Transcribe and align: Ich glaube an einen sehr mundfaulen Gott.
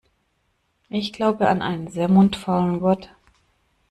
Ich 0.89 1.13
glaube 1.13 1.47
an 1.47 1.61
einen 1.61 1.87
sehr 1.87 2.09
mundfaulen 2.09 2.79
Gott. 2.79 3.11